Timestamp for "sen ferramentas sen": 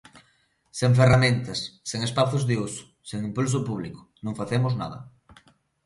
0.79-2.01